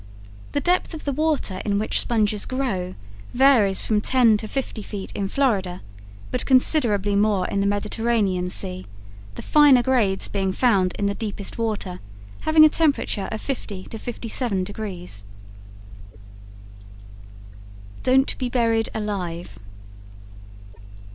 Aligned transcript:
The 0.53 0.59
depth 0.61 0.95
of 0.95 1.03
the 1.03 1.13
water 1.13 1.61
in 1.63 1.77
which 1.77 2.01
sponges 2.01 2.47
grow 2.47 2.95
varies 3.35 3.85
from 3.85 4.01
10 4.01 4.35
to 4.37 4.47
50 4.47 4.81
feet 4.81 5.11
in 5.11 5.27
Florida, 5.27 5.81
but 6.31 6.43
considerably 6.47 7.15
more 7.15 7.47
in 7.49 7.61
the 7.61 7.67
Mediterranean 7.67 8.49
Sea, 8.49 8.87
the 9.35 9.43
finer 9.43 9.83
grades 9.83 10.27
being 10.27 10.53
found 10.53 10.95
in 10.97 11.05
the 11.05 11.13
deepest 11.13 11.59
water, 11.59 11.99
having 12.39 12.65
a 12.65 12.67
temperature 12.69 13.29
of 13.31 13.41
50 13.41 13.83
to 13.83 13.99
57 13.99 14.63
degrees. 14.63 15.23
DON'T 18.01 18.35
BE 18.39 18.49
BURIED 18.49 18.89
ALIVE. 18.95 19.59